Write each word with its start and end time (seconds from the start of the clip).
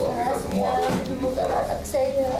semua 0.00 0.72
bukan 1.20 1.48
anak 1.48 1.80
saya. 1.84 2.32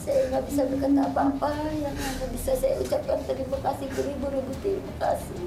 Saya 0.00 0.20
nggak 0.32 0.44
bisa 0.48 0.62
berkata 0.64 1.02
apa-apa. 1.12 1.52
Yang 1.76 1.96
hanya 2.00 2.26
bisa 2.32 2.52
saya 2.56 2.74
ucapkan 2.80 3.20
terima 3.28 3.58
kasih 3.60 3.86
beribu-ribu 3.92 4.52
terima 4.64 4.94
kasih. 4.96 5.44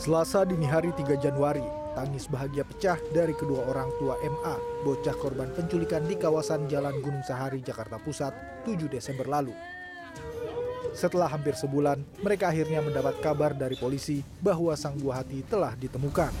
Selasa 0.00 0.48
dini 0.48 0.64
hari 0.64 0.90
3 0.96 1.20
Januari, 1.20 1.62
tangis 1.92 2.24
bahagia 2.24 2.64
pecah 2.64 2.96
dari 3.12 3.36
kedua 3.36 3.68
orang 3.68 3.92
tua 4.00 4.16
MA, 4.24 4.56
bocah 4.80 5.12
korban 5.20 5.52
penculikan 5.52 6.08
di 6.08 6.16
kawasan 6.16 6.64
Jalan 6.72 7.04
Gunung 7.04 7.20
Sahari, 7.20 7.60
Jakarta 7.60 8.00
Pusat, 8.00 8.64
7 8.64 8.88
Desember 8.88 9.28
lalu. 9.28 9.52
Setelah 10.96 11.30
hampir 11.30 11.54
sebulan, 11.54 12.02
mereka 12.24 12.50
akhirnya 12.50 12.80
mendapat 12.82 13.20
kabar 13.20 13.52
dari 13.54 13.76
polisi 13.78 14.24
bahwa 14.42 14.74
sang 14.74 14.96
buah 14.96 15.22
hati 15.22 15.44
telah 15.46 15.76
ditemukan. 15.76 16.32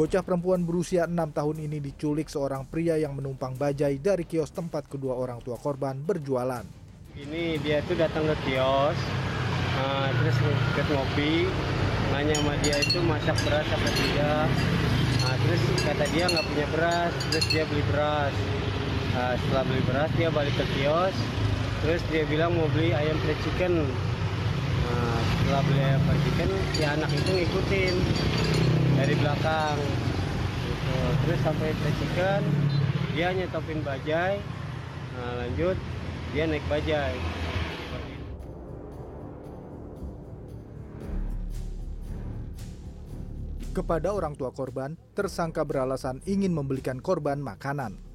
Bocah 0.00 0.24
perempuan 0.24 0.64
berusia 0.64 1.04
6 1.04 1.12
tahun 1.12 1.56
ini 1.68 1.76
diculik 1.76 2.32
seorang 2.32 2.64
pria 2.64 2.96
yang 2.96 3.12
menumpang 3.12 3.52
bajai 3.52 4.00
dari 4.00 4.24
kios 4.24 4.48
tempat 4.48 4.88
kedua 4.88 5.12
orang 5.12 5.44
tua 5.44 5.60
korban 5.60 5.92
berjualan. 6.00 6.64
Ini 7.12 7.60
dia 7.60 7.84
tuh 7.84 8.00
datang 8.00 8.24
ke 8.24 8.36
kios, 8.48 8.96
uh, 9.76 10.08
terus 10.24 10.36
ke 10.72 10.82
ngopi, 10.88 11.52
nanya 12.16 12.32
sama 12.32 12.56
dia 12.64 12.80
itu 12.80 12.96
masak 13.04 13.36
beras 13.44 13.68
apa 13.68 13.88
tidak. 13.92 14.48
Nah, 15.20 15.36
terus 15.36 15.62
kata 15.84 16.04
dia 16.16 16.24
nggak 16.32 16.46
punya 16.48 16.66
beras, 16.72 17.12
terus 17.28 17.46
dia 17.52 17.62
beli 17.68 17.84
beras. 17.92 18.34
Nah, 19.10 19.34
setelah 19.34 19.62
beli 19.66 19.82
beras 19.90 20.10
dia 20.14 20.30
balik 20.30 20.54
ke 20.54 20.64
kios, 20.78 21.16
terus 21.82 22.00
dia 22.14 22.22
bilang 22.30 22.54
mau 22.54 22.70
beli 22.70 22.94
ayam 22.94 23.18
fried 23.26 23.38
chicken. 23.42 23.82
Nah, 24.86 25.20
setelah 25.42 25.62
beli 25.66 25.80
ayam 25.82 26.00
fried 26.06 26.22
chicken, 26.22 26.50
si 26.78 26.82
anak 26.86 27.10
itu 27.10 27.30
ngikutin 27.34 27.94
dari 28.94 29.14
belakang. 29.18 29.78
Gitu. 30.62 30.96
Terus 31.26 31.40
sampai 31.42 31.68
fried 31.74 31.96
chicken, 31.98 32.40
dia 33.18 33.28
nyetopin 33.34 33.82
bajai. 33.82 34.38
Nah, 35.18 35.32
lanjut 35.42 35.76
dia 36.30 36.46
naik 36.46 36.62
bajai. 36.70 37.14
Kepada 43.70 44.10
orang 44.10 44.34
tua 44.34 44.50
korban, 44.50 44.98
tersangka 45.14 45.62
beralasan 45.62 46.18
ingin 46.26 46.50
membelikan 46.50 46.98
korban 46.98 47.38
makanan. 47.38 48.09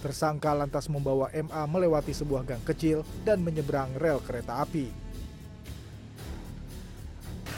Tersangka 0.00 0.56
lantas 0.56 0.88
membawa 0.88 1.28
MA 1.28 1.62
melewati 1.68 2.16
sebuah 2.16 2.48
gang 2.48 2.64
kecil 2.64 3.04
dan 3.20 3.44
menyeberang 3.44 3.92
rel 4.00 4.16
kereta 4.24 4.64
api. 4.64 4.88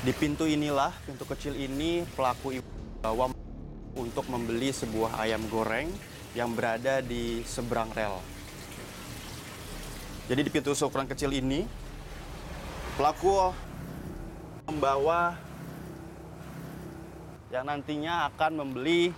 Di 0.03 0.11
pintu 0.11 0.51
inilah, 0.51 0.91
pintu 1.07 1.23
kecil 1.23 1.55
ini 1.55 2.03
pelaku 2.19 2.59
bawa 2.99 3.31
untuk 3.95 4.27
membeli 4.27 4.75
sebuah 4.75 5.23
ayam 5.23 5.47
goreng 5.47 5.87
yang 6.35 6.51
berada 6.51 6.99
di 6.99 7.47
seberang 7.47 7.95
rel. 7.95 8.19
Jadi 10.27 10.43
di 10.43 10.51
pintu 10.51 10.75
seukuran 10.75 11.07
kecil 11.07 11.31
ini, 11.31 11.63
pelaku 12.99 13.55
membawa 14.67 15.39
yang 17.55 17.71
nantinya 17.71 18.27
akan 18.35 18.67
membeli 18.67 19.15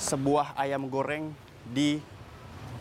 sebuah 0.00 0.56
ayam 0.56 0.88
goreng 0.88 1.28
di 1.70 2.02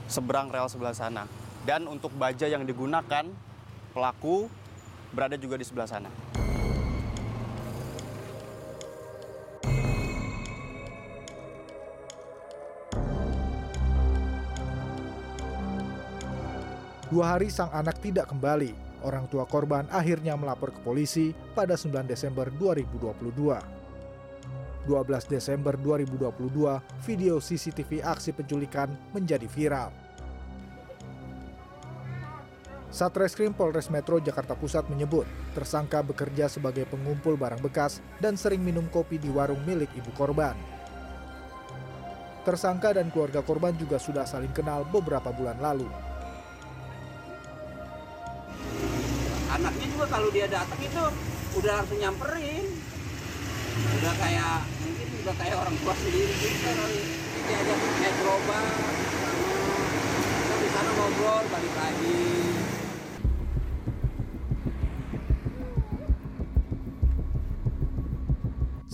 seberang 0.10 0.50
rel 0.50 0.66
sebelah 0.66 0.98
sana. 0.98 1.30
Dan 1.64 1.86
untuk 1.86 2.10
baja 2.18 2.50
yang 2.50 2.66
digunakan, 2.66 3.30
pelaku 3.94 4.50
berada 5.14 5.38
juga 5.38 5.56
di 5.58 5.66
sebelah 5.66 5.86
sana. 5.86 6.10
Dua 17.10 17.26
hari 17.26 17.50
sang 17.50 17.74
anak 17.74 17.98
tidak 18.06 18.30
kembali. 18.30 19.02
Orang 19.02 19.26
tua 19.34 19.50
korban 19.50 19.90
akhirnya 19.90 20.38
melapor 20.38 20.70
ke 20.70 20.78
polisi 20.86 21.34
pada 21.58 21.74
9 21.74 22.06
Desember 22.06 22.54
2022. 22.54 23.79
12 24.88 25.28
Desember 25.28 25.76
2022, 25.76 26.80
video 27.04 27.42
CCTV 27.42 28.04
aksi 28.04 28.32
penculikan 28.32 28.92
menjadi 29.12 29.48
viral. 29.50 29.90
Satreskrim 32.90 33.54
Polres 33.54 33.92
Metro 33.94 34.18
Jakarta 34.18 34.58
Pusat 34.58 34.90
menyebut, 34.90 35.26
tersangka 35.54 36.02
bekerja 36.02 36.50
sebagai 36.50 36.90
pengumpul 36.90 37.38
barang 37.38 37.62
bekas 37.62 38.02
dan 38.18 38.34
sering 38.34 38.66
minum 38.66 38.90
kopi 38.90 39.22
di 39.22 39.30
warung 39.30 39.62
milik 39.66 39.94
ibu 39.94 40.10
korban. 40.18 40.58
Tersangka 42.48 42.98
dan 42.98 43.14
keluarga 43.14 43.46
korban 43.46 43.78
juga 43.78 44.02
sudah 44.02 44.26
saling 44.26 44.52
kenal 44.56 44.88
beberapa 44.90 45.30
bulan 45.30 45.62
lalu. 45.62 45.86
anaknya 49.60 49.88
juga 49.92 50.06
kalau 50.08 50.30
dia 50.32 50.48
datang 50.48 50.80
itu 50.80 51.04
udah 51.60 51.74
langsung 51.82 52.00
nyamperin 52.00 52.64
udah 53.80 54.16
kayak 54.20 54.58
mungkin 54.84 55.08
udah 55.24 55.36
kayak 55.40 55.56
orang 55.60 55.76
tua 55.80 55.94
sendiri 55.96 56.34
gitu 56.36 56.70
kali 56.74 57.00
aja 57.50 57.74
naik 57.74 58.16
gerobak 58.22 58.66
kita 60.22 60.56
di 60.60 60.70
sana 60.70 60.92
ngobrol 60.94 61.44
balik 61.50 61.76
lagi 61.76 62.22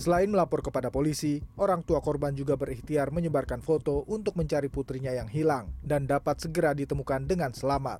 Selain 0.06 0.30
melapor 0.30 0.62
kepada 0.62 0.86
polisi, 0.94 1.42
orang 1.58 1.82
tua 1.82 1.98
korban 1.98 2.30
juga 2.30 2.54
berikhtiar 2.54 3.10
menyebarkan 3.10 3.58
foto 3.58 4.06
untuk 4.06 4.38
mencari 4.38 4.70
putrinya 4.70 5.10
yang 5.10 5.26
hilang 5.26 5.74
dan 5.82 6.06
dapat 6.06 6.38
segera 6.38 6.78
ditemukan 6.78 7.26
dengan 7.26 7.50
selamat. 7.50 7.98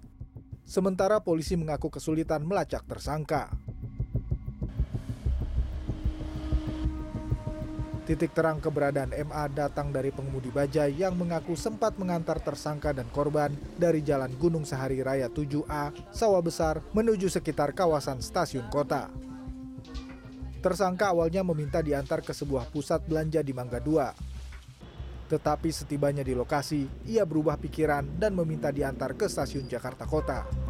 Sementara 0.63 1.19
polisi 1.27 1.59
mengaku 1.59 1.91
kesulitan 1.91 2.47
melacak 2.47 2.87
tersangka. 2.87 3.51
Titik 8.07 8.39
terang 8.39 8.63
keberadaan 8.63 9.11
MA 9.11 9.51
datang 9.51 9.91
dari 9.91 10.15
pengemudi 10.15 10.47
bajai 10.55 10.95
yang 10.95 11.19
mengaku 11.19 11.59
sempat 11.59 11.99
mengantar 11.99 12.39
tersangka 12.39 12.95
dan 12.95 13.11
korban 13.11 13.51
dari 13.75 13.99
Jalan 13.99 14.31
Gunung 14.39 14.63
Sahari 14.63 15.03
Raya 15.03 15.27
7A, 15.27 15.91
Sawah 16.15 16.39
Besar, 16.39 16.87
menuju 16.95 17.27
sekitar 17.27 17.75
kawasan 17.75 18.23
stasiun 18.23 18.71
kota. 18.71 19.11
Tersangka 20.63 21.11
awalnya 21.11 21.43
meminta 21.43 21.83
diantar 21.83 22.23
ke 22.23 22.31
sebuah 22.31 22.71
pusat 22.71 23.03
belanja 23.11 23.43
di 23.43 23.51
Mangga 23.51 23.83
2. 23.83 25.27
Tetapi 25.27 25.75
setibanya 25.75 26.23
di 26.23 26.39
lokasi, 26.39 26.87
ia 27.11 27.27
berubah 27.27 27.59
pikiran 27.59 28.07
dan 28.23 28.39
meminta 28.39 28.71
diantar 28.71 29.19
ke 29.19 29.27
stasiun 29.27 29.67
Jakarta 29.67 30.07
Kota. 30.07 30.66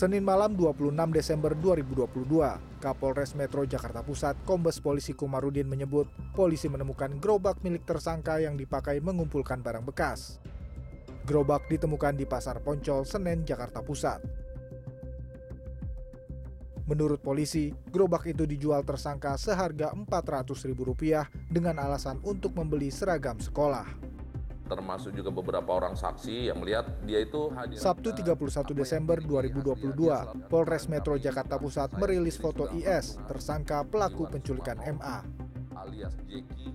Senin 0.00 0.24
malam 0.24 0.56
26 0.56 0.96
Desember 1.12 1.52
2022, 1.52 2.24
Kapolres 2.80 3.36
Metro 3.36 3.68
Jakarta 3.68 4.00
Pusat, 4.00 4.32
Kombes 4.48 4.80
Polisi 4.80 5.12
Kumarudin 5.12 5.68
menyebut 5.68 6.08
polisi 6.32 6.72
menemukan 6.72 7.20
gerobak 7.20 7.60
milik 7.60 7.84
tersangka 7.84 8.40
yang 8.40 8.56
dipakai 8.56 8.96
mengumpulkan 9.04 9.60
barang 9.60 9.84
bekas. 9.84 10.40
Gerobak 11.28 11.68
ditemukan 11.68 12.16
di 12.16 12.24
Pasar 12.24 12.64
Poncol, 12.64 13.04
Senen, 13.04 13.44
Jakarta 13.44 13.84
Pusat. 13.84 14.24
Menurut 16.88 17.20
polisi, 17.20 17.68
gerobak 17.92 18.24
itu 18.24 18.48
dijual 18.48 18.80
tersangka 18.88 19.36
seharga 19.36 19.92
Rp400.000 19.92 21.28
dengan 21.52 21.76
alasan 21.76 22.24
untuk 22.24 22.56
membeli 22.56 22.88
seragam 22.88 23.36
sekolah. 23.36 24.09
Termasuk 24.70 25.10
juga 25.10 25.34
beberapa 25.34 25.70
orang 25.74 25.98
saksi 25.98 26.54
yang 26.54 26.62
melihat 26.62 26.86
dia 27.02 27.26
itu 27.26 27.50
hadir 27.50 27.82
Sabtu 27.82 28.14
31 28.14 28.38
Desember 28.70 29.18
2022, 29.18 30.46
Polres 30.46 30.86
Metro 30.86 31.18
Jakarta 31.18 31.58
Pusat 31.58 31.98
merilis 31.98 32.38
foto 32.38 32.70
IS, 32.70 33.18
tersangka 33.26 33.82
pelaku 33.82 34.30
penculikan 34.30 34.78
MA. 34.78 35.26
alias 35.74 36.14
Jeki 36.30 36.70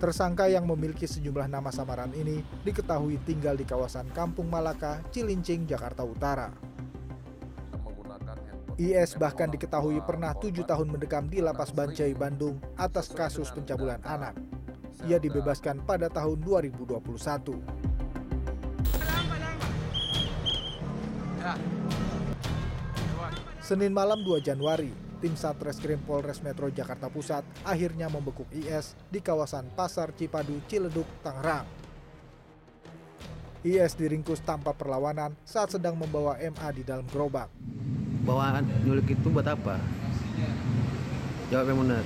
Tersangka 0.00 0.48
yang 0.48 0.64
memiliki 0.64 1.04
sejumlah 1.04 1.44
nama 1.44 1.68
samaran 1.68 2.08
ini 2.16 2.40
diketahui 2.64 3.20
tinggal 3.28 3.52
di 3.52 3.68
kawasan 3.68 4.08
Kampung 4.16 4.48
Malaka, 4.48 5.04
Cilincing, 5.12 5.68
Jakarta 5.68 6.08
Utara. 6.08 6.48
IS 8.80 9.20
bahkan 9.20 9.52
diketahui 9.52 10.00
pernah 10.00 10.32
tujuh 10.32 10.64
tahun 10.64 10.88
mendekam 10.88 11.28
di 11.28 11.44
Lapas 11.44 11.68
Bancai, 11.68 12.16
Bandung 12.16 12.56
atas 12.80 13.12
kasus 13.12 13.52
pencabulan 13.52 14.00
anak. 14.08 14.32
Ia 15.08 15.18
dibebaskan 15.18 15.82
pada 15.86 16.10
tahun 16.12 16.40
2021. 16.42 17.00
Senin 23.60 23.94
malam 23.94 24.20
2 24.26 24.42
Januari, 24.42 24.90
tim 25.22 25.38
Satreskrim 25.38 26.02
Polres 26.02 26.42
Metro 26.42 26.66
Jakarta 26.68 27.06
Pusat 27.06 27.46
akhirnya 27.62 28.10
membekuk 28.10 28.50
IS 28.50 28.98
di 29.06 29.22
kawasan 29.22 29.70
Pasar 29.78 30.10
Cipadu, 30.16 30.58
Ciledug, 30.66 31.06
Tangerang. 31.22 31.68
IS 33.60 33.92
diringkus 33.94 34.40
tanpa 34.40 34.72
perlawanan 34.72 35.36
saat 35.44 35.76
sedang 35.76 35.94
membawa 35.94 36.40
MA 36.40 36.68
di 36.72 36.82
dalam 36.82 37.04
gerobak. 37.12 37.52
Bawaan 38.24 38.64
nyulik 38.82 39.12
itu 39.12 39.28
buat 39.28 39.44
apa? 39.44 39.76
Jawab 41.52 41.66
yang 41.68 41.78
benar. 41.84 42.04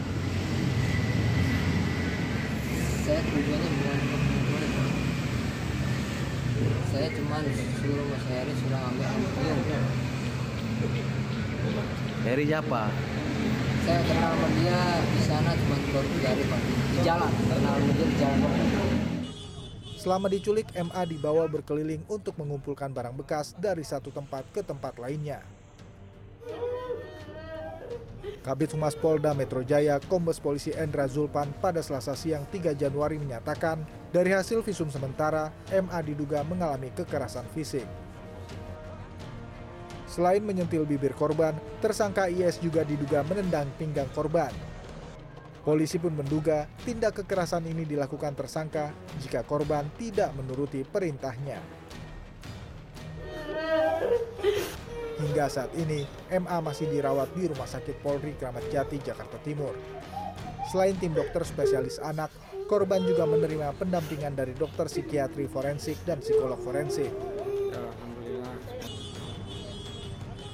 Saya 3.04 3.20
tujuannya 3.20 3.68
bukan 3.68 3.98
untuk 4.00 4.20
mencuri 4.24 4.68
saya 6.88 7.08
cuma 7.12 7.36
suruh 7.76 8.06
mas 8.08 8.24
Heri 8.32 8.54
sudah 8.64 8.80
ambil 8.88 9.08
ambil 9.12 9.56
Heri 12.24 12.44
siapa? 12.48 12.82
saya 13.84 14.00
kenal 14.08 14.32
sama 14.32 14.48
dia 14.56 14.80
di 15.04 15.20
sana 15.20 15.50
cuma 15.52 15.76
baru 15.92 16.08
tiga 16.16 16.28
hari 16.32 16.44
pak 16.48 16.60
di 16.64 16.98
jalan 17.04 17.32
kenal 17.44 17.74
sama 17.76 17.92
dia 17.92 18.06
di 18.08 18.16
jalan 18.16 18.52
Selama 20.04 20.28
diculik, 20.28 20.68
MA 20.76 21.02
dibawa 21.08 21.48
berkeliling 21.48 22.04
untuk 22.12 22.36
mengumpulkan 22.36 22.92
barang 22.92 23.16
bekas 23.16 23.56
dari 23.56 23.80
satu 23.80 24.12
tempat 24.12 24.44
ke 24.52 24.60
tempat 24.60 25.00
lainnya. 25.00 25.40
Kabit 28.44 28.76
Humas 28.76 28.92
Polda 28.92 29.32
Metro 29.32 29.64
Jaya, 29.64 29.96
Kombes 30.04 30.36
Polisi 30.36 30.68
Endra 30.76 31.08
Zulpan 31.08 31.48
pada 31.64 31.80
Selasa 31.80 32.12
siang 32.12 32.44
3 32.52 32.76
Januari 32.76 33.16
menyatakan, 33.16 33.80
dari 34.12 34.36
hasil 34.36 34.60
visum 34.60 34.92
sementara, 34.92 35.48
MA 35.72 36.04
diduga 36.04 36.44
mengalami 36.44 36.92
kekerasan 36.92 37.48
fisik. 37.56 37.88
Selain 40.04 40.44
menyentil 40.44 40.84
bibir 40.84 41.16
korban, 41.16 41.56
tersangka 41.80 42.28
IS 42.28 42.60
juga 42.60 42.84
diduga 42.84 43.24
menendang 43.24 43.64
pinggang 43.80 44.12
korban. 44.12 44.52
Polisi 45.64 45.96
pun 45.96 46.12
menduga 46.12 46.68
tindak 46.84 47.24
kekerasan 47.24 47.64
ini 47.64 47.88
dilakukan 47.88 48.36
tersangka 48.36 48.92
jika 49.24 49.40
korban 49.48 49.88
tidak 49.96 50.36
menuruti 50.36 50.84
perintahnya. 50.84 51.83
Hingga 55.24 55.48
saat 55.48 55.72
ini, 55.80 56.04
MA 56.28 56.60
masih 56.60 56.84
dirawat 56.92 57.32
di 57.32 57.48
Rumah 57.48 57.64
Sakit 57.64 58.04
Polri 58.04 58.36
Kramat 58.36 58.68
Jati, 58.68 59.00
Jakarta 59.00 59.40
Timur. 59.40 59.72
Selain 60.68 60.92
tim 61.00 61.16
dokter 61.16 61.40
spesialis 61.48 61.96
anak, 61.96 62.28
korban 62.68 63.00
juga 63.00 63.24
menerima 63.24 63.72
pendampingan 63.80 64.36
dari 64.36 64.52
dokter 64.52 64.84
psikiatri 64.84 65.48
forensik 65.48 65.96
dan 66.04 66.20
psikolog 66.20 66.60
forensik. 66.60 67.08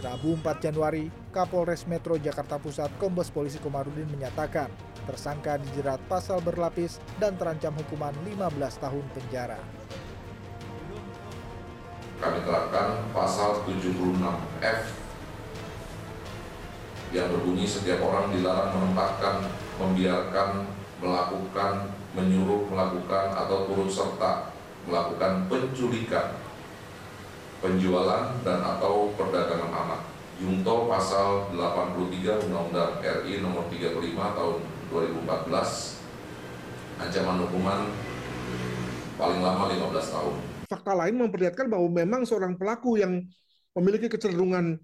Rabu 0.00 0.38
4 0.38 0.64
Januari, 0.70 1.10
Kapolres 1.34 1.84
Metro 1.90 2.14
Jakarta 2.14 2.56
Pusat 2.56 2.94
Kombes 2.96 3.28
Polisi 3.28 3.58
Komarudin 3.58 4.08
menyatakan 4.08 4.70
tersangka 5.04 5.58
dijerat 5.58 5.98
pasal 6.06 6.38
berlapis 6.40 7.02
dan 7.18 7.34
terancam 7.34 7.74
hukuman 7.74 8.14
15 8.24 8.54
tahun 8.80 9.04
penjara. 9.18 9.79
Kami 12.20 12.44
terapkan 12.44 13.00
pasal 13.16 13.64
76F 13.64 14.80
yang 17.10 17.26
berbunyi 17.32 17.64
setiap 17.64 18.04
orang 18.04 18.30
dilarang 18.30 18.76
menempatkan, 18.76 19.48
membiarkan, 19.80 20.68
melakukan, 21.00 21.90
menyuruh 22.12 22.68
melakukan 22.68 23.34
atau 23.34 23.66
turut 23.66 23.90
serta 23.90 24.52
melakukan 24.84 25.48
penculikan, 25.48 26.36
penjualan 27.60 28.36
dan 28.44 28.58
atau 28.64 29.12
perdagangan 29.16 29.72
anak. 29.72 30.02
Junto 30.40 30.88
pasal 30.88 31.52
83 31.52 32.48
Undang-Undang 32.48 33.04
RI 33.04 33.44
nomor 33.44 33.68
35 33.68 34.00
tahun 34.16 34.58
2014 34.88 36.00
ancaman 37.00 37.44
hukuman 37.44 37.80
paling 39.20 39.40
lama 39.44 39.68
15 39.68 40.14
tahun. 40.16 40.49
Fakta 40.70 40.94
lain 40.94 41.18
memperlihatkan 41.18 41.66
bahwa 41.66 41.90
memang 41.90 42.22
seorang 42.22 42.54
pelaku 42.54 43.02
yang 43.02 43.26
memiliki 43.74 44.06
kecenderungan 44.06 44.78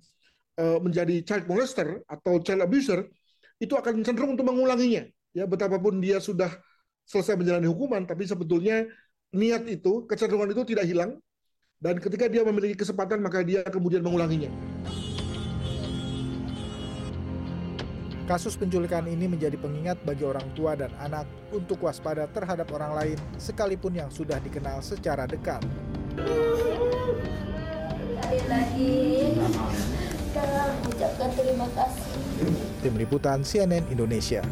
eh, 0.59 0.79
menjadi 0.83 1.23
child 1.23 1.47
molester 1.47 2.03
atau 2.11 2.43
child 2.43 2.67
abuser 2.67 3.07
itu 3.63 3.73
akan 3.79 4.03
cenderung 4.03 4.35
untuk 4.35 4.51
mengulanginya. 4.51 5.07
Ya, 5.31 5.47
betapapun 5.47 6.03
dia 6.03 6.19
sudah 6.19 6.51
selesai 7.07 7.39
menjalani 7.39 7.71
hukuman, 7.71 8.03
tapi 8.05 8.27
sebetulnya 8.27 8.89
niat 9.31 9.69
itu, 9.71 10.05
kecenderungan 10.11 10.53
itu 10.53 10.63
tidak 10.75 10.85
hilang. 10.91 11.17
Dan 11.77 12.01
ketika 12.01 12.27
dia 12.27 12.41
memiliki 12.41 12.73
kesempatan, 12.73 13.21
maka 13.21 13.45
dia 13.45 13.61
kemudian 13.69 14.01
mengulanginya. 14.01 14.49
Kasus 18.27 18.59
penculikan 18.59 19.07
ini 19.07 19.31
menjadi 19.31 19.55
pengingat 19.55 20.03
bagi 20.03 20.27
orang 20.27 20.43
tua 20.59 20.75
dan 20.75 20.91
anak 20.99 21.31
untuk 21.55 21.87
waspada 21.87 22.27
terhadap 22.35 22.67
orang 22.75 22.99
lain 22.99 23.19
sekalipun 23.39 23.95
yang 23.95 24.11
sudah 24.11 24.43
dikenal 24.43 24.83
secara 24.83 25.31
dekat. 25.31 25.63
Sekali 28.19 28.41
lagi, 28.51 28.95
kita 30.35 30.43
ucapkan 30.91 31.31
terima 31.39 31.71
kasih. 31.71 32.19
Tim 32.83 32.95
Liputan 32.99 33.47
CNN 33.47 33.87
Indonesia. 33.95 34.43